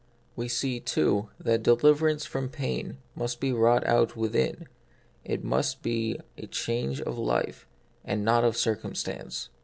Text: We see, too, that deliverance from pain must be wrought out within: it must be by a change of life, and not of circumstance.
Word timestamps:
We 0.35 0.47
see, 0.47 0.79
too, 0.79 1.29
that 1.39 1.61
deliverance 1.61 2.25
from 2.25 2.49
pain 2.49 2.97
must 3.13 3.39
be 3.39 3.53
wrought 3.53 3.85
out 3.85 4.15
within: 4.15 4.67
it 5.23 5.43
must 5.43 5.83
be 5.83 6.13
by 6.15 6.23
a 6.39 6.47
change 6.47 6.99
of 7.01 7.19
life, 7.19 7.67
and 8.03 8.25
not 8.25 8.43
of 8.43 8.57
circumstance. 8.57 9.49